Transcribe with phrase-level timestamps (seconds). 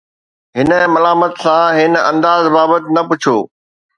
[0.57, 3.37] هن ملامت سان هن انداز بابت نه پڇو